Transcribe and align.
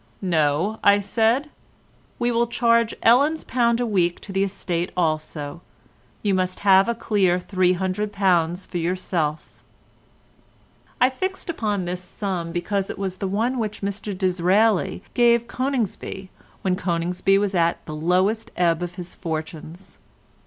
"No," 0.23 0.79
said 0.99 1.43
I, 1.45 1.49
"we 2.17 2.31
will 2.31 2.47
charge 2.47 2.95
Ellen's 3.03 3.43
pound 3.43 3.79
a 3.79 3.85
week 3.85 4.19
to 4.21 4.31
the 4.31 4.43
estate 4.43 4.91
also. 4.97 5.61
You 6.23 6.33
must 6.33 6.61
have 6.61 6.89
a 6.89 6.95
clear 6.95 7.37
£300 7.37 8.65
for 8.67 8.79
yourself." 8.79 9.63
I 10.99 11.11
fixed 11.11 11.51
upon 11.51 11.85
this 11.85 12.03
sum, 12.03 12.51
because 12.51 12.89
it 12.89 12.97
was 12.97 13.17
the 13.17 13.27
one 13.27 13.59
which 13.59 13.81
Mr 13.83 14.17
Disraeli 14.17 15.03
gave 15.13 15.47
Coningsby 15.47 16.31
when 16.63 16.75
Coningsby 16.75 17.37
was 17.37 17.53
at 17.53 17.85
the 17.85 17.93
lowest 17.95 18.49
ebb 18.57 18.81
of 18.81 18.95
his 18.95 19.13
fortunes. 19.13 19.99